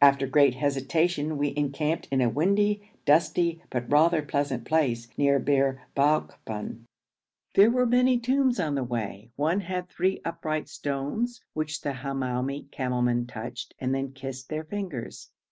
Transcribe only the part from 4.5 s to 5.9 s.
place near Bir